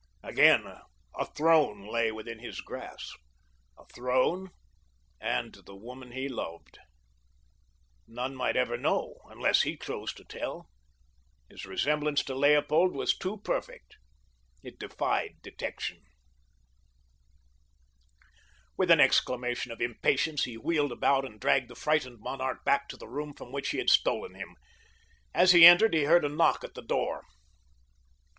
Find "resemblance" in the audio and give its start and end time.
11.67-12.23